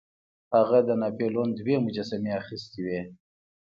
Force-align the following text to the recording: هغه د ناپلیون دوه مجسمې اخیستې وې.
هغه 0.55 0.79
د 0.87 0.89
ناپلیون 1.01 1.49
دوه 1.59 1.75
مجسمې 1.85 2.31
اخیستې 2.41 2.79
وې. 2.85 3.01